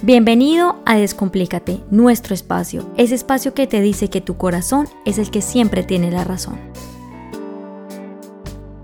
Bienvenido 0.00 0.80
a 0.86 0.96
Descomplícate, 0.96 1.80
nuestro 1.90 2.32
espacio, 2.32 2.88
ese 2.96 3.16
espacio 3.16 3.52
que 3.52 3.66
te 3.66 3.80
dice 3.80 4.08
que 4.08 4.20
tu 4.20 4.36
corazón 4.36 4.86
es 5.04 5.18
el 5.18 5.32
que 5.32 5.42
siempre 5.42 5.82
tiene 5.82 6.12
la 6.12 6.22
razón. 6.22 6.60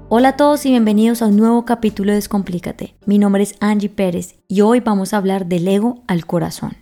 Hola 0.09 0.31
a 0.31 0.37
todos 0.37 0.67
y 0.67 0.71
bienvenidos 0.71 1.23
a 1.23 1.27
un 1.27 1.37
nuevo 1.37 1.65
capítulo 1.65 2.11
de 2.11 2.17
Descomplícate. 2.17 2.97
Mi 3.07 3.21
nombre 3.21 3.45
es 3.45 3.55
Angie 3.61 3.91
Pérez 3.91 4.41
y 4.49 4.63
hoy 4.63 4.81
vamos 4.81 5.15
a 5.15 5.19
hablar 5.19 5.47
del 5.47 5.69
ego 5.69 6.03
al 6.09 6.27
corazón. 6.27 6.79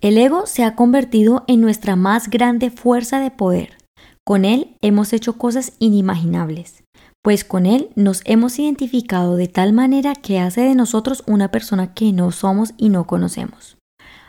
El 0.00 0.16
ego 0.16 0.46
se 0.46 0.64
ha 0.64 0.74
convertido 0.74 1.44
en 1.46 1.60
nuestra 1.60 1.96
más 1.96 2.30
grande 2.30 2.70
fuerza 2.70 3.20
de 3.20 3.30
poder. 3.30 3.76
Con 4.24 4.46
él 4.46 4.78
hemos 4.80 5.12
hecho 5.12 5.36
cosas 5.36 5.74
inimaginables 5.80 6.83
pues 7.24 7.42
con 7.42 7.64
él 7.64 7.88
nos 7.94 8.20
hemos 8.26 8.58
identificado 8.58 9.36
de 9.36 9.48
tal 9.48 9.72
manera 9.72 10.14
que 10.14 10.38
hace 10.38 10.60
de 10.60 10.74
nosotros 10.74 11.24
una 11.26 11.50
persona 11.50 11.94
que 11.94 12.12
no 12.12 12.30
somos 12.32 12.74
y 12.76 12.90
no 12.90 13.06
conocemos. 13.06 13.78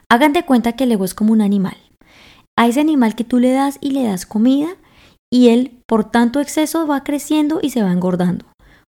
Hagan 0.10 0.32
de 0.32 0.46
cuenta 0.46 0.74
que 0.74 0.86
el 0.86 0.94
ego 0.94 1.04
es 1.04 1.14
como 1.14 1.34
un 1.34 1.42
animal. 1.42 1.76
A 2.58 2.68
ese 2.68 2.80
animal 2.80 3.16
que 3.16 3.26
tú 3.26 3.40
le 3.40 3.52
das 3.52 3.80
y 3.82 3.92
le 3.92 4.04
das 4.04 4.26
comida 4.26 4.70
y 5.30 5.50
él 5.50 5.82
por 5.86 6.10
tanto 6.10 6.40
exceso 6.40 6.88
va 6.88 7.04
creciendo 7.04 7.60
y 7.62 7.72
se 7.72 7.84
va 7.84 7.92
engordando. 7.92 8.46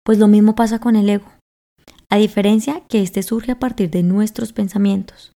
Pues 0.04 0.18
lo 0.18 0.26
mismo 0.26 0.56
pasa 0.56 0.80
con 0.80 0.96
el 0.96 1.08
ego. 1.08 1.30
A 2.10 2.16
diferencia 2.16 2.82
que 2.88 3.02
éste 3.02 3.22
surge 3.22 3.52
a 3.52 3.60
partir 3.60 3.88
de 3.90 4.02
nuestros 4.02 4.52
pensamientos, 4.52 5.32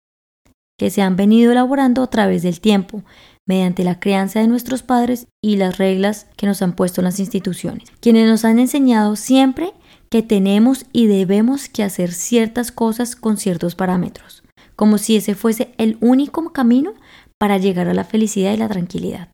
que 0.76 0.90
se 0.90 1.02
han 1.02 1.14
venido 1.14 1.52
elaborando 1.52 2.02
a 2.02 2.10
través 2.10 2.42
del 2.42 2.60
tiempo, 2.60 3.04
mediante 3.46 3.84
la 3.84 4.00
crianza 4.00 4.40
de 4.40 4.48
nuestros 4.48 4.82
padres 4.82 5.28
y 5.42 5.56
las 5.56 5.78
reglas 5.78 6.26
que 6.36 6.46
nos 6.46 6.62
han 6.62 6.74
puesto 6.74 7.00
las 7.00 7.20
instituciones, 7.20 7.90
quienes 8.00 8.28
nos 8.28 8.44
han 8.44 8.58
enseñado 8.58 9.16
siempre 9.16 9.72
que 10.10 10.22
tenemos 10.22 10.86
y 10.92 11.06
debemos 11.06 11.68
que 11.68 11.82
hacer 11.82 12.12
ciertas 12.12 12.72
cosas 12.72 13.16
con 13.16 13.36
ciertos 13.36 13.74
parámetros, 13.74 14.42
como 14.74 14.98
si 14.98 15.16
ese 15.16 15.34
fuese 15.34 15.74
el 15.78 15.96
único 16.00 16.52
camino 16.52 16.94
para 17.38 17.58
llegar 17.58 17.88
a 17.88 17.94
la 17.94 18.04
felicidad 18.04 18.52
y 18.52 18.56
la 18.56 18.68
tranquilidad. 18.68 19.28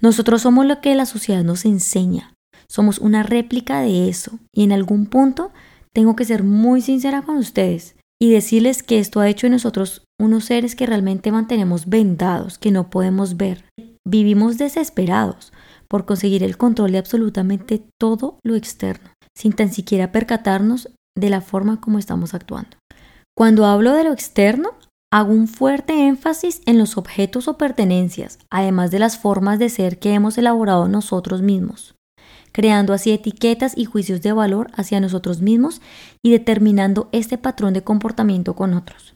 Nosotros 0.00 0.42
somos 0.42 0.66
lo 0.66 0.80
que 0.80 0.94
la 0.94 1.06
sociedad 1.06 1.44
nos 1.44 1.64
enseña, 1.64 2.34
somos 2.68 2.98
una 2.98 3.22
réplica 3.22 3.80
de 3.80 4.08
eso 4.08 4.38
y 4.52 4.64
en 4.64 4.72
algún 4.72 5.06
punto 5.06 5.50
tengo 5.92 6.16
que 6.16 6.24
ser 6.24 6.42
muy 6.42 6.82
sincera 6.82 7.22
con 7.22 7.36
ustedes 7.36 7.96
y 8.24 8.30
decirles 8.30 8.82
que 8.82 8.98
esto 9.00 9.20
ha 9.20 9.28
hecho 9.28 9.46
en 9.46 9.52
nosotros 9.52 10.06
unos 10.18 10.46
seres 10.46 10.74
que 10.74 10.86
realmente 10.86 11.30
mantenemos 11.30 11.90
vendados, 11.90 12.56
que 12.56 12.70
no 12.70 12.88
podemos 12.88 13.36
ver. 13.36 13.66
Vivimos 14.02 14.56
desesperados 14.56 15.52
por 15.88 16.06
conseguir 16.06 16.42
el 16.42 16.56
control 16.56 16.92
de 16.92 16.98
absolutamente 16.98 17.86
todo 18.00 18.38
lo 18.42 18.54
externo, 18.54 19.10
sin 19.36 19.52
tan 19.52 19.70
siquiera 19.70 20.10
percatarnos 20.10 20.88
de 21.14 21.28
la 21.28 21.42
forma 21.42 21.82
como 21.82 21.98
estamos 21.98 22.32
actuando. 22.32 22.78
Cuando 23.36 23.66
hablo 23.66 23.92
de 23.92 24.04
lo 24.04 24.14
externo, 24.14 24.70
hago 25.12 25.34
un 25.34 25.46
fuerte 25.46 26.06
énfasis 26.06 26.62
en 26.64 26.78
los 26.78 26.96
objetos 26.96 27.46
o 27.46 27.58
pertenencias, 27.58 28.38
además 28.50 28.90
de 28.90 29.00
las 29.00 29.18
formas 29.18 29.58
de 29.58 29.68
ser 29.68 29.98
que 29.98 30.14
hemos 30.14 30.38
elaborado 30.38 30.88
nosotros 30.88 31.42
mismos 31.42 31.94
creando 32.54 32.92
así 32.92 33.10
etiquetas 33.10 33.76
y 33.76 33.84
juicios 33.84 34.22
de 34.22 34.32
valor 34.32 34.70
hacia 34.76 35.00
nosotros 35.00 35.42
mismos 35.42 35.82
y 36.22 36.30
determinando 36.30 37.08
este 37.10 37.36
patrón 37.36 37.74
de 37.74 37.82
comportamiento 37.82 38.54
con 38.54 38.74
otros. 38.74 39.14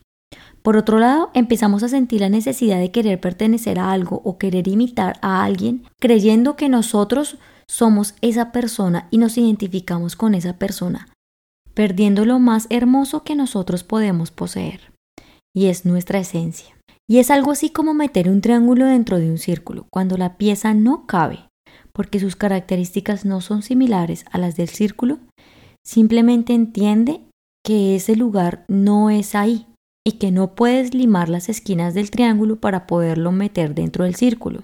Por 0.61 0.75
otro 0.75 0.99
lado, 0.99 1.31
empezamos 1.33 1.81
a 1.83 1.87
sentir 1.87 2.19
la 2.19 2.27
necesidad 2.27 2.79
de 2.79 2.91
querer 2.91 3.21
pertenecer 3.21 3.79
a 3.79 3.93
algo 3.93 4.21
o 4.25 4.37
querer 4.37 4.67
imitar 4.67 5.17
a 5.21 5.45
alguien, 5.45 5.85
creyendo 6.01 6.57
que 6.57 6.67
nosotros 6.67 7.37
somos 7.65 8.13
esa 8.21 8.51
persona 8.51 9.07
y 9.09 9.19
nos 9.19 9.37
identificamos 9.37 10.17
con 10.17 10.35
esa 10.35 10.57
persona, 10.57 11.07
perdiendo 11.73 12.25
lo 12.25 12.39
más 12.39 12.67
hermoso 12.69 13.23
que 13.23 13.35
nosotros 13.35 13.85
podemos 13.85 14.31
poseer, 14.31 14.91
y 15.55 15.67
es 15.67 15.85
nuestra 15.85 16.19
esencia. 16.19 16.75
Y 17.07 17.19
es 17.19 17.31
algo 17.31 17.51
así 17.51 17.69
como 17.69 17.93
meter 17.93 18.29
un 18.29 18.41
triángulo 18.41 18.85
dentro 18.85 19.17
de 19.17 19.31
un 19.31 19.37
círculo. 19.37 19.87
Cuando 19.89 20.17
la 20.17 20.37
pieza 20.37 20.73
no 20.73 21.07
cabe, 21.07 21.48
porque 21.93 22.19
sus 22.19 22.35
características 22.35 23.25
no 23.25 23.41
son 23.41 23.61
similares 23.61 24.25
a 24.31 24.37
las 24.37 24.55
del 24.55 24.69
círculo, 24.69 25.19
simplemente 25.85 26.53
entiende 26.53 27.21
que 27.65 27.95
ese 27.95 28.15
lugar 28.15 28.65
no 28.67 29.09
es 29.09 29.35
ahí 29.35 29.65
y 30.05 30.13
que 30.13 30.31
no 30.31 30.55
puedes 30.55 30.93
limar 30.93 31.29
las 31.29 31.49
esquinas 31.49 31.93
del 31.93 32.09
triángulo 32.09 32.59
para 32.59 32.87
poderlo 32.87 33.31
meter 33.31 33.75
dentro 33.75 34.05
del 34.05 34.15
círculo. 34.15 34.63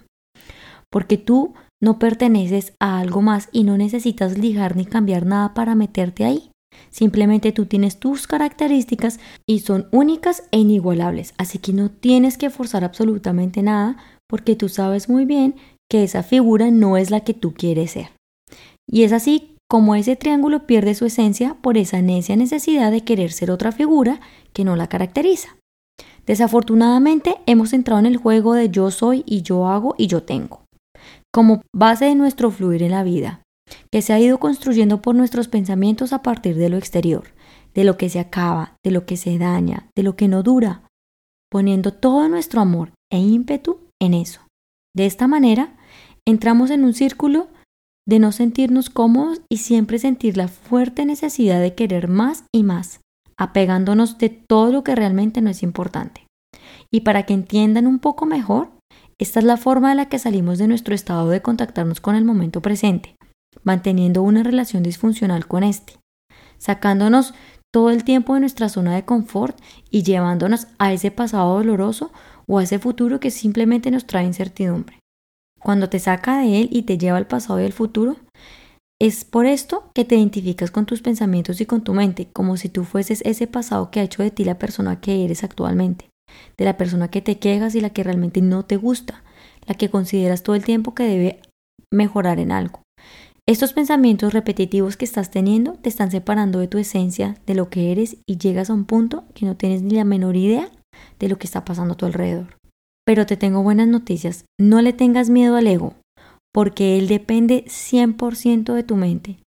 Porque 0.90 1.18
tú 1.18 1.54
no 1.82 2.00
perteneces 2.00 2.74
a 2.80 3.00
algo 3.00 3.22
más 3.22 3.50
y 3.52 3.64
no 3.64 3.78
necesitas 3.78 4.38
lijar 4.38 4.76
ni 4.76 4.86
cambiar 4.86 5.26
nada 5.26 5.54
para 5.54 5.76
meterte 5.76 6.26
ahí. 6.26 6.50
Simplemente 6.90 7.52
tú 7.52 7.66
tienes 7.66 8.00
tus 8.00 8.28
características 8.28 9.20
y 9.48 9.60
son 9.60 9.88
únicas 9.92 10.44
e 10.52 10.60
inigualables, 10.60 11.34
así 11.38 11.60
que 11.60 11.74
no 11.74 11.90
tienes 11.90 12.38
que 12.38 12.50
forzar 12.50 12.84
absolutamente 12.84 13.62
nada 13.62 13.98
porque 14.28 14.56
tú 14.56 14.70
sabes 14.70 15.10
muy 15.10 15.26
bien 15.26 15.56
que 15.90 16.04
esa 16.04 16.24
figura 16.24 16.72
no 16.72 16.98
es 16.98 17.12
la 17.12 17.22
que 17.22 17.34
tú 17.34 17.54
quieres 17.54 17.92
ser. 17.92 18.10
Y 18.88 19.04
es 19.04 19.14
así 19.14 19.56
como 19.68 19.96
ese 19.96 20.16
triángulo 20.16 20.68
pierde 20.68 20.94
su 20.94 21.06
esencia 21.06 21.56
por 21.62 21.78
esa 21.78 22.02
necia 22.02 22.36
necesidad 22.36 22.92
de 22.92 23.04
querer 23.04 23.32
ser 23.32 23.52
otra 23.52 23.72
figura 23.72 24.20
que 24.54 24.64
no 24.64 24.76
la 24.76 24.88
caracteriza. 24.88 25.58
Desafortunadamente 26.26 27.36
hemos 27.46 27.74
entrado 27.74 28.00
en 28.00 28.06
el 28.06 28.18
juego 28.18 28.54
de 28.54 28.70
yo 28.70 28.92
soy 28.92 29.24
y 29.26 29.42
yo 29.42 29.68
hago 29.68 29.96
y 29.98 30.08
yo 30.08 30.24
tengo, 30.24 30.66
como 31.34 31.62
base 31.74 32.06
de 32.06 32.16
nuestro 32.16 32.52
fluir 32.52 32.84
en 32.84 32.92
la 32.92 33.04
vida, 33.04 33.42
que 33.92 34.02
se 34.02 34.14
ha 34.14 34.20
ido 34.20 34.40
construyendo 34.40 35.02
por 35.02 35.16
nuestros 35.16 35.48
pensamientos 35.48 36.14
a 36.14 36.22
partir 36.22 36.56
de 36.56 36.70
lo 36.70 36.78
exterior, 36.78 37.34
de 37.74 37.84
lo 37.84 37.98
que 37.98 38.10
se 38.10 38.20
acaba, 38.20 38.78
de 38.84 38.92
lo 38.92 39.06
que 39.06 39.18
se 39.18 39.38
daña, 39.38 39.90
de 39.96 40.04
lo 40.04 40.16
que 40.16 40.28
no 40.28 40.42
dura, 40.42 40.88
poniendo 41.52 41.94
todo 41.94 42.28
nuestro 42.28 42.62
amor 42.62 42.92
e 43.12 43.20
ímpetu 43.20 43.80
en 44.02 44.14
eso. 44.14 44.45
De 44.96 45.06
esta 45.06 45.28
manera, 45.28 45.76
entramos 46.26 46.72
en 46.72 46.86
un 46.86 46.94
círculo 46.94 47.50
de 48.08 48.20
no 48.20 48.32
sentirnos 48.32 48.90
cómodos 48.90 49.42
y 49.50 49.58
siempre 49.58 50.00
sentir 50.00 50.38
la 50.38 50.48
fuerte 50.48 51.06
necesidad 51.06 51.60
de 51.60 51.76
querer 51.76 52.08
más 52.08 52.46
y 52.54 52.64
más, 52.64 53.02
apegándonos 53.38 54.18
de 54.18 54.30
todo 54.30 54.72
lo 54.72 54.84
que 54.84 54.96
realmente 54.96 55.42
no 55.42 55.50
es 55.50 55.64
importante. 55.64 56.26
Y 56.92 57.02
para 57.02 57.24
que 57.24 57.34
entiendan 57.34 57.88
un 57.88 58.00
poco 58.00 58.26
mejor, 58.26 58.72
esta 59.20 59.40
es 59.40 59.46
la 59.46 59.58
forma 59.58 59.92
en 59.92 59.98
la 59.98 60.08
que 60.08 60.20
salimos 60.20 60.58
de 60.60 60.68
nuestro 60.68 60.96
estado 60.96 61.30
de 61.30 61.42
contactarnos 61.42 62.00
con 62.00 62.16
el 62.16 62.24
momento 62.24 62.62
presente, 62.62 63.16
manteniendo 63.64 64.22
una 64.22 64.44
relación 64.44 64.82
disfuncional 64.82 65.48
con 65.48 65.64
este, 65.64 65.96
sacándonos 66.58 67.34
todo 67.74 67.90
el 67.90 68.06
tiempo 68.06 68.34
de 68.34 68.40
nuestra 68.40 68.70
zona 68.70 68.96
de 68.96 69.04
confort 69.04 69.60
y 69.90 70.04
llevándonos 70.04 70.68
a 70.80 70.94
ese 70.94 71.12
pasado 71.12 71.56
doloroso 71.56 72.12
o 72.48 72.60
a 72.60 72.64
ese 72.64 72.80
futuro 72.80 73.20
que 73.20 73.32
simplemente 73.32 73.92
nos 73.92 74.06
trae 74.06 74.26
incertidumbre. 74.26 75.00
Cuando 75.60 75.90
te 75.90 76.00
saca 76.00 76.40
de 76.40 76.62
él 76.62 76.70
y 76.72 76.84
te 76.84 76.98
lleva 76.98 77.18
al 77.18 77.28
pasado 77.28 77.60
y 77.60 77.66
al 77.66 77.74
futuro, 77.74 78.18
es 79.02 79.26
por 79.26 79.46
esto 79.46 79.90
que 79.94 80.06
te 80.06 80.16
identificas 80.16 80.72
con 80.72 80.86
tus 80.86 81.02
pensamientos 81.02 81.60
y 81.60 81.66
con 81.66 81.84
tu 81.84 81.94
mente, 81.94 82.28
como 82.32 82.56
si 82.56 82.70
tú 82.70 82.84
fueses 82.86 83.22
ese 83.26 83.48
pasado 83.48 83.92
que 83.92 84.00
ha 84.00 84.04
hecho 84.04 84.24
de 84.24 84.32
ti 84.32 84.46
la 84.46 84.58
persona 84.58 85.02
que 85.02 85.26
eres 85.26 85.44
actualmente, 85.44 86.10
de 86.58 86.66
la 86.66 86.78
persona 86.78 87.10
que 87.10 87.22
te 87.22 87.38
quejas 87.38 87.76
y 87.76 87.82
la 87.82 87.90
que 87.90 88.04
realmente 88.04 88.42
no 88.42 88.64
te 88.64 88.78
gusta, 88.78 89.24
la 89.68 89.76
que 89.76 89.90
consideras 89.90 90.44
todo 90.44 90.56
el 90.56 90.64
tiempo 90.64 90.96
que 90.96 91.04
debe 91.04 91.42
mejorar 91.92 92.40
en 92.40 92.52
algo. 92.52 92.82
Estos 93.48 93.74
pensamientos 93.74 94.34
repetitivos 94.34 94.98
que 94.98 95.06
estás 95.06 95.30
teniendo 95.30 95.74
te 95.74 95.90
están 95.90 96.10
separando 96.10 96.60
de 96.60 96.68
tu 96.68 96.78
esencia, 96.78 97.38
de 97.46 97.54
lo 97.54 97.70
que 97.70 97.92
eres 97.92 98.18
y 98.26 98.38
llegas 98.38 98.70
a 98.70 98.74
un 98.74 98.86
punto 98.86 99.26
que 99.36 99.46
no 99.46 99.56
tienes 99.56 99.82
ni 99.84 99.96
la 99.96 100.04
menor 100.04 100.36
idea 100.36 100.72
de 101.20 101.30
lo 101.30 101.38
que 101.38 101.48
está 101.48 101.66
pasando 101.66 101.94
a 101.94 101.98
tu 101.98 102.06
alrededor. 102.06 102.58
Pero 103.06 103.26
te 103.26 103.38
tengo 103.38 103.62
buenas 103.64 103.88
noticias, 103.88 104.46
no 104.60 104.82
le 104.82 104.94
tengas 104.94 105.30
miedo 105.30 105.56
al 105.56 105.68
ego, 105.68 105.94
porque 106.54 106.98
él 106.98 107.08
depende 107.08 107.66
100% 107.68 108.74
de 108.74 108.84
tu 108.84 108.96
mente. 108.96 109.40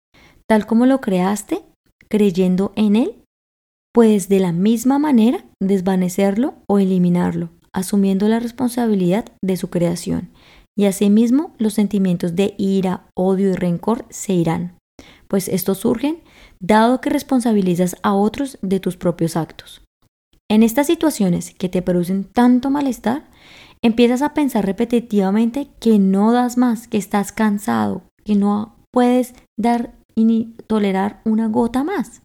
Tal 0.49 0.67
como 0.67 0.87
lo 0.87 1.01
creaste, 1.01 1.63
creyendo 2.09 2.73
en 2.77 2.97
él, 2.97 3.25
puedes 3.93 4.29
de 4.29 4.41
la 4.41 4.53
misma 4.53 4.99
manera 4.99 5.45
desvanecerlo 5.61 6.55
o 6.69 6.79
eliminarlo, 6.79 7.51
asumiendo 7.73 8.29
la 8.29 8.41
responsabilidad 8.41 9.27
de 9.43 9.57
su 9.57 9.71
creación. 9.71 10.31
Y 10.77 10.85
asimismo 10.85 11.55
los 11.59 11.75
sentimientos 11.75 12.37
de 12.37 12.55
ira, 12.57 13.09
odio 13.17 13.51
y 13.51 13.55
rencor 13.55 14.05
se 14.11 14.35
irán, 14.35 14.79
pues 15.27 15.49
estos 15.49 15.79
surgen 15.79 16.23
dado 16.61 17.01
que 17.01 17.11
responsabilizas 17.11 17.97
a 18.03 18.15
otros 18.15 18.59
de 18.63 18.81
tus 18.81 18.97
propios 18.97 19.37
actos. 19.37 19.83
En 20.51 20.63
estas 20.63 20.87
situaciones 20.87 21.55
que 21.55 21.69
te 21.69 21.83
producen 21.83 22.25
tanto 22.25 22.71
malestar, 22.71 23.29
empiezas 23.83 24.23
a 24.23 24.33
pensar 24.33 24.65
repetitivamente 24.65 25.69
que 25.79 25.99
no 25.99 26.33
das 26.33 26.57
más, 26.57 26.89
que 26.89 26.97
estás 26.97 27.33
cansado, 27.33 28.03
que 28.25 28.35
no 28.35 28.77
puedes 28.91 29.35
dar 29.59 29.95
ni 30.17 30.55
tolerar 30.67 31.21
una 31.25 31.49
gota 31.49 31.85
más. 31.85 32.23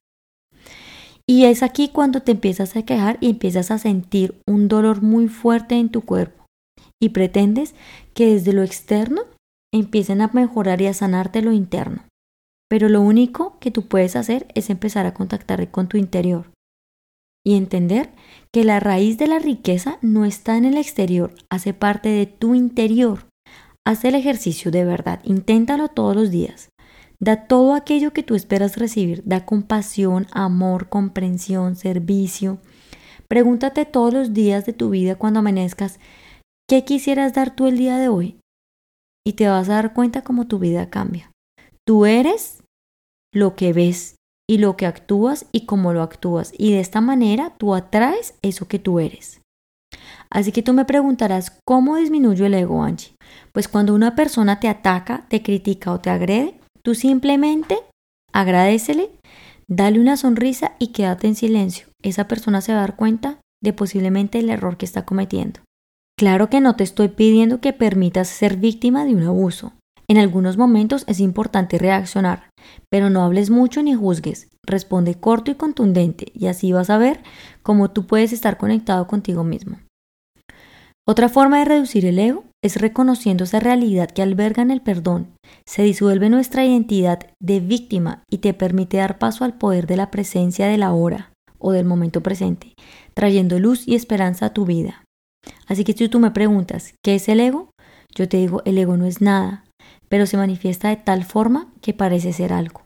Y 1.28 1.46
es 1.46 1.64
aquí 1.64 1.90
cuando 1.90 2.22
te 2.22 2.32
empiezas 2.32 2.76
a 2.76 2.84
quejar 2.84 3.18
y 3.20 3.30
empiezas 3.30 3.72
a 3.72 3.78
sentir 3.78 4.40
un 4.48 4.70
dolor 4.70 5.02
muy 5.02 5.28
fuerte 5.28 5.76
en 5.76 5.90
tu 5.90 6.02
cuerpo 6.02 6.46
y 7.02 7.10
pretendes 7.10 7.76
que 8.14 8.34
desde 8.34 8.54
lo 8.54 8.64
externo 8.64 9.24
empiecen 9.74 10.22
a 10.22 10.30
mejorar 10.34 10.82
y 10.82 10.88
a 10.88 10.94
sanarte 10.94 11.42
lo 11.42 11.52
interno. 11.52 12.04
Pero 12.70 12.88
lo 12.88 13.02
único 13.02 13.58
que 13.60 13.72
tú 13.72 13.88
puedes 13.88 14.16
hacer 14.16 14.48
es 14.56 14.70
empezar 14.70 15.06
a 15.06 15.14
contactar 15.14 15.70
con 15.72 15.88
tu 15.88 15.98
interior 15.98 16.53
y 17.46 17.56
entender 17.56 18.12
que 18.52 18.64
la 18.64 18.80
raíz 18.80 19.18
de 19.18 19.28
la 19.28 19.40
riqueza 19.40 19.98
no 20.02 20.26
está 20.26 20.58
en 20.58 20.66
el 20.66 20.78
exterior, 20.78 21.34
hace 21.50 21.74
parte 21.74 22.10
de 22.10 22.26
tu 22.26 22.56
interior. 22.56 23.28
Haz 23.86 24.06
el 24.06 24.16
ejercicio 24.16 24.72
de 24.72 24.86
verdad, 24.86 25.20
inténtalo 25.24 25.90
todos 25.90 26.16
los 26.16 26.32
días. 26.32 26.70
Da 27.20 27.48
todo 27.48 27.74
aquello 27.74 28.14
que 28.14 28.24
tú 28.24 28.36
esperas 28.36 28.78
recibir, 28.78 29.24
da 29.26 29.46
compasión, 29.46 30.28
amor, 30.32 30.90
comprensión, 30.90 31.76
servicio. 31.76 32.60
Pregúntate 33.28 33.86
todos 33.86 34.14
los 34.14 34.34
días 34.34 34.66
de 34.66 34.74
tu 34.74 34.90
vida 34.90 35.16
cuando 35.16 35.40
amanezcas, 35.40 36.00
¿qué 36.68 36.86
quisieras 36.86 37.34
dar 37.34 37.56
tú 37.56 37.68
el 37.68 37.78
día 37.78 37.98
de 37.98 38.08
hoy? 38.08 38.40
Y 39.26 39.34
te 39.34 39.48
vas 39.48 39.70
a 39.70 39.76
dar 39.76 39.94
cuenta 39.94 40.24
cómo 40.24 40.48
tu 40.48 40.60
vida 40.60 40.90
cambia. 40.90 41.32
Tú 41.86 42.06
eres 42.06 42.64
lo 43.34 43.56
que 43.56 43.74
ves 43.74 44.16
y 44.50 44.58
lo 44.58 44.76
que 44.76 44.86
actúas 44.86 45.46
y 45.52 45.66
cómo 45.66 45.94
lo 45.94 46.02
actúas. 46.02 46.54
Y 46.58 46.74
de 46.74 46.80
esta 46.80 47.02
manera 47.02 47.54
tú 47.58 47.74
atraes 47.74 48.36
eso 48.42 48.68
que 48.68 48.80
tú 48.80 49.00
eres. 49.00 49.42
Así 50.30 50.52
que 50.52 50.64
tú 50.64 50.74
me 50.74 50.86
preguntarás, 50.86 51.60
¿cómo 51.66 51.98
disminuyo 51.98 52.46
el 52.46 52.56
ego, 52.56 52.84
Angie? 52.84 53.16
Pues 53.52 53.68
cuando 53.68 53.94
una 53.94 54.16
persona 54.16 54.60
te 54.60 54.68
ataca, 54.68 55.26
te 55.30 55.44
critica 55.44 55.92
o 55.92 56.00
te 56.00 56.10
agrede, 56.10 56.60
tú 56.82 56.96
simplemente 56.96 57.78
agradecele, 58.34 59.12
dale 59.68 60.00
una 60.00 60.18
sonrisa 60.18 60.74
y 60.80 60.88
quédate 60.88 61.28
en 61.28 61.36
silencio. 61.36 61.88
Esa 62.02 62.28
persona 62.28 62.62
se 62.62 62.74
va 62.74 62.80
a 62.80 62.82
dar 62.82 62.96
cuenta 62.96 63.40
de 63.62 63.74
posiblemente 63.74 64.40
el 64.40 64.50
error 64.50 64.78
que 64.78 64.86
está 64.86 65.06
cometiendo. 65.06 65.62
Claro 66.18 66.50
que 66.50 66.62
no 66.62 66.76
te 66.76 66.84
estoy 66.84 67.10
pidiendo 67.10 67.62
que 67.62 67.74
permitas 67.74 68.28
ser 68.28 68.58
víctima 68.58 69.06
de 69.06 69.16
un 69.16 69.24
abuso. 69.24 69.74
En 70.08 70.18
algunos 70.18 70.58
momentos 70.58 71.06
es 71.08 71.20
importante 71.20 71.78
reaccionar, 71.78 72.50
pero 72.90 73.10
no 73.10 73.24
hables 73.24 73.50
mucho 73.50 73.82
ni 73.82 73.94
juzgues. 73.94 74.50
Responde 74.66 75.16
corto 75.16 75.52
y 75.52 75.56
contundente 75.56 76.32
y 76.34 76.48
así 76.48 76.72
vas 76.72 76.90
a 76.90 76.98
ver 76.98 77.22
cómo 77.62 77.92
tú 77.92 78.06
puedes 78.06 78.34
estar 78.34 78.58
conectado 78.58 79.08
contigo 79.08 79.44
mismo. 79.44 79.80
Otra 81.06 81.28
forma 81.28 81.60
de 81.60 81.66
reducir 81.66 82.06
el 82.06 82.18
ego 82.18 82.46
es 82.64 82.78
reconociendo 82.78 83.44
esa 83.44 83.60
realidad 83.60 84.10
que 84.10 84.22
alberga 84.22 84.64
en 84.64 84.72
el 84.72 84.82
perdón. 84.82 85.36
Se 85.66 85.84
disuelve 85.84 86.30
nuestra 86.30 86.64
identidad 86.64 87.20
de 87.42 87.60
víctima 87.60 88.24
y 88.32 88.38
te 88.38 88.54
permite 88.54 88.98
dar 88.98 89.20
paso 89.20 89.44
al 89.44 89.58
poder 89.58 89.86
de 89.86 89.98
la 89.98 90.12
presencia 90.12 90.68
de 90.68 90.78
la 90.78 90.94
hora 90.94 91.34
o 91.60 91.74
del 91.74 91.86
momento 91.86 92.22
presente, 92.22 92.74
trayendo 93.14 93.60
luz 93.60 93.86
y 93.86 93.96
esperanza 93.96 94.48
a 94.48 94.54
tu 94.54 94.66
vida. 94.66 95.04
Así 95.68 95.84
que 95.84 95.92
si 95.92 96.08
tú 96.08 96.20
me 96.20 96.32
preguntas, 96.32 96.94
¿qué 97.04 97.16
es 97.16 97.28
el 97.28 97.42
ego? 97.42 97.72
Yo 98.16 98.30
te 98.30 98.38
digo, 98.38 98.62
el 98.64 98.78
ego 98.78 98.96
no 98.96 99.06
es 99.06 99.22
nada, 99.22 99.66
pero 100.14 100.28
se 100.28 100.38
manifiesta 100.38 100.90
de 100.90 100.98
tal 100.98 101.26
forma 101.26 101.74
que 101.82 101.92
parece 101.92 102.34
ser 102.34 102.54
algo. 102.54 102.86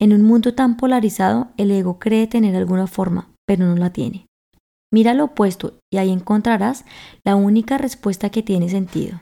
En 0.00 0.12
un 0.12 0.22
mundo 0.22 0.54
tan 0.54 0.76
polarizado, 0.76 1.48
el 1.56 1.72
ego 1.72 1.98
cree 1.98 2.28
tener 2.28 2.54
alguna 2.54 2.86
forma, 2.86 3.28
pero 3.44 3.66
no 3.66 3.74
la 3.74 3.92
tiene. 3.92 4.26
Mira 4.94 5.12
lo 5.12 5.24
opuesto 5.24 5.80
y 5.92 5.96
ahí 5.96 6.12
encontrarás 6.12 6.84
la 7.26 7.34
única 7.34 7.76
respuesta 7.76 8.30
que 8.30 8.44
tiene 8.44 8.68
sentido. 8.68 9.20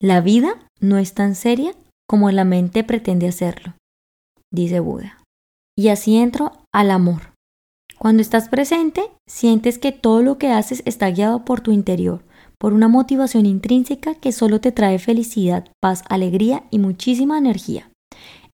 La 0.00 0.22
vida 0.22 0.66
no 0.80 0.96
es 0.96 1.12
tan 1.12 1.34
seria 1.34 1.74
como 2.08 2.30
la 2.30 2.44
mente 2.46 2.82
pretende 2.82 3.28
hacerlo, 3.28 3.74
dice 4.50 4.80
Buda. 4.80 5.22
Y 5.76 5.88
así 5.88 6.16
entro 6.16 6.52
al 6.72 6.90
amor. 6.90 7.34
Cuando 7.98 8.22
estás 8.22 8.48
presente, 8.48 9.10
sientes 9.28 9.78
que 9.78 9.92
todo 9.92 10.22
lo 10.22 10.38
que 10.38 10.48
haces 10.48 10.82
está 10.86 11.10
guiado 11.10 11.44
por 11.44 11.60
tu 11.60 11.72
interior, 11.72 12.24
por 12.64 12.72
una 12.72 12.88
motivación 12.88 13.44
intrínseca 13.44 14.14
que 14.14 14.32
solo 14.32 14.58
te 14.58 14.72
trae 14.72 14.98
felicidad, 14.98 15.66
paz, 15.82 16.02
alegría 16.08 16.64
y 16.70 16.78
muchísima 16.78 17.36
energía. 17.36 17.90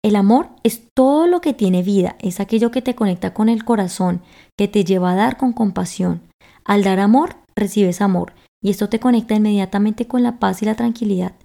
El 0.02 0.16
amor 0.16 0.48
es 0.64 0.82
todo 0.96 1.28
lo 1.28 1.40
que 1.40 1.54
tiene 1.54 1.84
vida, 1.84 2.16
es 2.18 2.40
aquello 2.40 2.72
que 2.72 2.82
te 2.82 2.96
conecta 2.96 3.32
con 3.32 3.48
el 3.48 3.64
corazón, 3.64 4.20
que 4.58 4.66
te 4.66 4.82
lleva 4.82 5.12
a 5.12 5.14
dar 5.14 5.36
con 5.36 5.52
compasión. 5.52 6.22
Al 6.64 6.82
dar 6.82 6.98
amor, 6.98 7.36
recibes 7.54 8.00
amor, 8.00 8.32
y 8.60 8.70
esto 8.70 8.88
te 8.88 8.98
conecta 8.98 9.36
inmediatamente 9.36 10.08
con 10.08 10.24
la 10.24 10.40
paz 10.40 10.60
y 10.60 10.64
la 10.64 10.74
tranquilidad. 10.74 11.36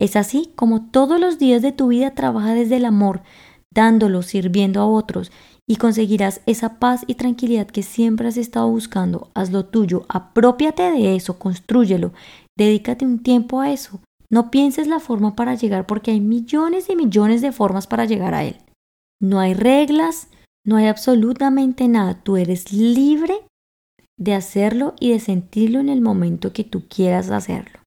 Es 0.00 0.14
así 0.14 0.52
como 0.54 0.88
todos 0.92 1.18
los 1.18 1.40
días 1.40 1.62
de 1.62 1.72
tu 1.72 1.88
vida 1.88 2.14
trabaja 2.14 2.54
desde 2.54 2.76
el 2.76 2.84
amor, 2.84 3.22
dándolo, 3.74 4.22
sirviendo 4.22 4.80
a 4.80 4.86
otros, 4.86 5.32
y 5.68 5.76
conseguirás 5.76 6.40
esa 6.46 6.78
paz 6.78 7.04
y 7.06 7.14
tranquilidad 7.14 7.66
que 7.66 7.82
siempre 7.82 8.28
has 8.28 8.36
estado 8.36 8.68
buscando. 8.68 9.30
Hazlo 9.34 9.64
tuyo, 9.64 10.04
apropiate 10.08 10.82
de 10.82 11.16
eso, 11.16 11.38
construyelo, 11.38 12.12
dedícate 12.56 13.06
un 13.06 13.22
tiempo 13.22 13.60
a 13.60 13.72
eso. 13.72 14.00
No 14.30 14.50
pienses 14.50 14.86
la 14.86 15.00
forma 15.00 15.36
para 15.36 15.54
llegar 15.54 15.86
porque 15.86 16.10
hay 16.10 16.20
millones 16.20 16.90
y 16.90 16.96
millones 16.96 17.40
de 17.40 17.52
formas 17.52 17.86
para 17.86 18.04
llegar 18.04 18.34
a 18.34 18.44
él. 18.44 18.56
No 19.22 19.40
hay 19.40 19.54
reglas, 19.54 20.28
no 20.66 20.76
hay 20.76 20.86
absolutamente 20.86 21.88
nada. 21.88 22.22
Tú 22.22 22.36
eres 22.36 22.72
libre 22.72 23.34
de 24.18 24.34
hacerlo 24.34 24.94
y 25.00 25.12
de 25.12 25.20
sentirlo 25.20 25.80
en 25.80 25.88
el 25.88 26.00
momento 26.00 26.52
que 26.52 26.64
tú 26.64 26.84
quieras 26.88 27.30
hacerlo. 27.30 27.80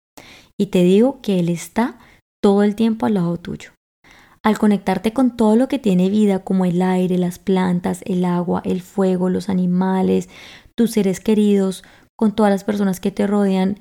Y 0.59 0.67
te 0.67 0.83
digo 0.83 1.21
que 1.21 1.39
Él 1.39 1.49
está 1.49 1.99
todo 2.41 2.63
el 2.63 2.75
tiempo 2.75 3.05
al 3.05 3.15
lado 3.15 3.37
tuyo. 3.37 3.71
Al 4.47 4.57
conectarte 4.57 5.11
con 5.11 5.35
todo 5.35 5.57
lo 5.57 5.67
que 5.67 5.77
tiene 5.77 6.09
vida, 6.09 6.39
como 6.39 6.63
el 6.63 6.81
aire, 6.81 7.17
las 7.17 7.37
plantas, 7.37 8.01
el 8.05 8.23
agua, 8.23 8.61
el 8.63 8.81
fuego, 8.81 9.27
los 9.27 9.49
animales, 9.49 10.29
tus 10.73 10.91
seres 10.91 11.19
queridos, 11.19 11.83
con 12.17 12.33
todas 12.33 12.49
las 12.49 12.63
personas 12.63 13.01
que 13.01 13.11
te 13.11 13.27
rodean, 13.27 13.77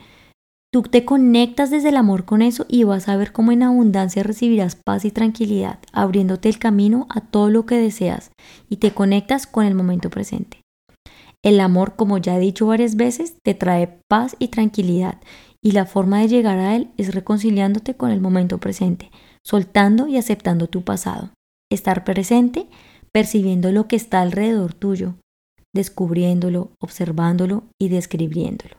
tú 0.73 0.83
te 0.83 1.05
conectas 1.05 1.71
desde 1.71 1.91
el 1.91 1.97
amor 1.97 2.25
con 2.25 2.43
eso 2.43 2.67
y 2.69 2.83
vas 2.83 3.09
a 3.09 3.17
ver 3.17 3.31
cómo 3.31 3.53
en 3.53 3.63
abundancia 3.63 4.25
recibirás 4.25 4.75
paz 4.75 5.05
y 5.05 5.13
tranquilidad, 5.13 5.79
abriéndote 5.93 6.49
el 6.49 6.59
camino 6.59 7.07
a 7.11 7.21
todo 7.21 7.49
lo 7.49 7.65
que 7.65 7.77
deseas 7.77 8.33
y 8.69 8.79
te 8.79 8.91
conectas 8.91 9.47
con 9.47 9.67
el 9.67 9.77
momento 9.77 10.11
presente. 10.11 10.63
El 11.45 11.61
amor, 11.61 11.95
como 11.95 12.19
ya 12.19 12.39
he 12.39 12.41
dicho 12.41 12.67
varias 12.67 12.97
veces, 12.97 13.37
te 13.45 13.55
trae 13.55 14.01
paz 14.09 14.35
y 14.41 14.49
tranquilidad 14.49 15.21
y 15.63 15.71
la 15.71 15.87
forma 15.87 16.19
de 16.19 16.27
llegar 16.27 16.59
a 16.59 16.75
él 16.75 16.91
es 16.97 17.15
reconciliándote 17.15 17.95
con 17.95 18.11
el 18.11 18.21
momento 18.21 18.59
presente, 18.59 19.13
soltando 19.47 20.09
y 20.09 20.17
aceptando 20.17 20.67
tu 20.67 20.83
pasado. 20.83 21.31
Estar 21.71 22.05
presente, 22.05 22.67
percibiendo 23.13 23.71
lo 23.71 23.87
que 23.87 23.95
está 23.95 24.21
alrededor 24.21 24.75
tuyo, 24.75 25.15
descubriéndolo, 25.73 26.73
observándolo 26.81 27.65
y 27.81 27.89
describiéndolo. 27.89 28.77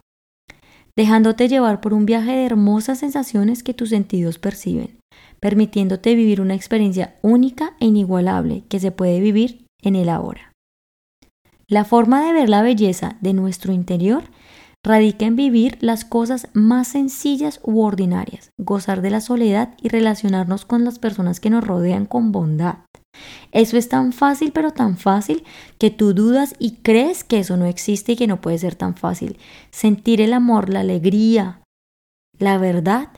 Dejándote 0.97 1.47
llevar 1.47 1.79
por 1.79 1.93
un 1.93 2.05
viaje 2.05 2.31
de 2.31 2.45
hermosas 2.45 2.99
sensaciones 2.99 3.63
que 3.63 3.73
tus 3.73 3.89
sentidos 3.89 4.39
perciben, 4.39 4.99
permitiéndote 5.39 6.15
vivir 6.15 6.41
una 6.41 6.55
experiencia 6.55 7.15
única 7.21 7.77
e 7.79 7.85
inigualable 7.85 8.63
que 8.67 8.79
se 8.79 8.91
puede 8.91 9.21
vivir 9.21 9.65
en 9.81 9.95
el 9.95 10.09
ahora. 10.09 10.51
La 11.69 11.85
forma 11.85 12.25
de 12.25 12.33
ver 12.33 12.49
la 12.49 12.61
belleza 12.61 13.17
de 13.21 13.33
nuestro 13.33 13.71
interior 13.71 14.23
radica 14.87 15.25
en 15.25 15.35
vivir 15.35 15.77
las 15.81 16.05
cosas 16.05 16.47
más 16.53 16.87
sencillas 16.87 17.59
u 17.63 17.81
ordinarias, 17.81 18.51
gozar 18.57 19.01
de 19.01 19.09
la 19.09 19.21
soledad 19.21 19.75
y 19.81 19.89
relacionarnos 19.89 20.65
con 20.65 20.83
las 20.83 20.97
personas 20.97 21.39
que 21.39 21.49
nos 21.49 21.65
rodean 21.65 22.05
con 22.05 22.31
bondad. 22.31 22.77
Eso 23.51 23.77
es 23.77 23.89
tan 23.89 24.13
fácil, 24.13 24.51
pero 24.51 24.71
tan 24.71 24.97
fácil 24.97 25.43
que 25.77 25.91
tú 25.91 26.13
dudas 26.13 26.55
y 26.59 26.77
crees 26.77 27.23
que 27.23 27.39
eso 27.39 27.57
no 27.57 27.65
existe 27.65 28.13
y 28.13 28.15
que 28.15 28.27
no 28.27 28.41
puede 28.41 28.57
ser 28.59 28.75
tan 28.75 28.95
fácil. 28.95 29.37
Sentir 29.71 30.21
el 30.21 30.33
amor, 30.33 30.69
la 30.69 30.81
alegría, 30.81 31.61
la 32.39 32.57
verdad, 32.57 33.09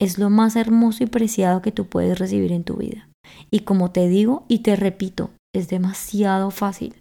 es 0.00 0.18
lo 0.18 0.30
más 0.30 0.56
hermoso 0.56 1.04
y 1.04 1.06
preciado 1.06 1.60
que 1.60 1.72
tú 1.72 1.86
puedes 1.86 2.18
recibir 2.18 2.52
en 2.52 2.64
tu 2.64 2.76
vida. 2.76 3.08
Y 3.50 3.60
como 3.60 3.90
te 3.90 4.08
digo 4.08 4.44
y 4.48 4.60
te 4.60 4.76
repito, 4.76 5.30
es 5.54 5.68
demasiado 5.68 6.50
fácil. 6.50 6.94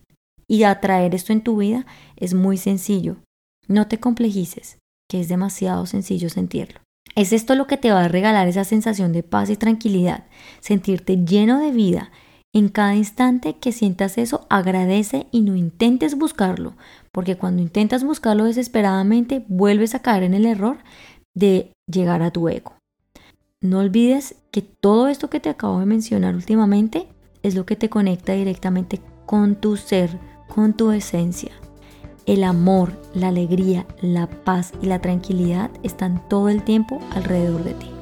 Y 0.48 0.64
atraer 0.64 1.16
esto 1.16 1.32
en 1.32 1.42
tu 1.42 1.58
vida 1.58 1.86
es 2.18 2.34
muy 2.34 2.58
sencillo. 2.58 3.18
No 3.70 3.88
te 3.88 4.00
complejices, 4.00 4.80
que 5.08 5.22
es 5.22 5.30
demasiado 5.30 5.86
sencillo 5.86 6.30
sentirlo. 6.30 6.82
Es 7.16 7.32
esto 7.32 7.54
lo 7.54 7.68
que 7.68 7.78
te 7.78 7.92
va 7.92 8.06
a 8.06 8.08
regalar 8.08 8.48
esa 8.48 8.64
sensación 8.64 9.14
de 9.14 9.22
paz 9.22 9.52
y 9.52 9.58
tranquilidad, 9.58 10.26
sentirte 10.60 11.18
lleno 11.18 11.60
de 11.60 11.72
vida. 11.72 12.12
En 12.52 12.70
cada 12.70 12.96
instante 12.96 13.58
que 13.58 13.72
sientas 13.72 14.18
eso, 14.18 14.48
agradece 14.50 15.28
y 15.32 15.42
no 15.42 15.56
intentes 15.56 16.18
buscarlo, 16.18 16.74
porque 17.12 17.38
cuando 17.38 17.62
intentas 17.62 18.04
buscarlo 18.04 18.46
desesperadamente, 18.46 19.46
vuelves 19.48 19.94
a 19.94 20.00
caer 20.00 20.24
en 20.24 20.34
el 20.34 20.48
error 20.48 20.80
de 21.36 21.72
llegar 21.86 22.24
a 22.24 22.32
tu 22.32 22.50
ego. 22.50 22.74
No 23.62 23.80
olvides 23.80 24.36
que 24.52 24.64
todo 24.64 25.10
esto 25.10 25.30
que 25.30 25.40
te 25.40 25.50
acabo 25.50 25.80
de 25.80 25.86
mencionar 25.86 26.34
últimamente 26.34 27.08
es 27.44 27.54
lo 27.54 27.68
que 27.68 27.76
te 27.76 27.90
conecta 27.90 28.34
directamente 28.34 29.00
con 29.28 29.56
tu 29.56 29.78
ser, 29.78 30.18
con 30.48 30.74
tu 30.74 30.92
esencia. 30.92 31.52
El 32.30 32.44
amor, 32.44 32.92
la 33.16 33.30
alegría, 33.30 33.88
la 34.02 34.28
paz 34.28 34.72
y 34.84 34.86
la 34.86 35.00
tranquilidad 35.00 35.72
están 35.82 36.22
todo 36.30 36.50
el 36.50 36.64
tiempo 36.64 37.00
alrededor 37.16 37.64
de 37.64 37.74
ti. 37.74 37.99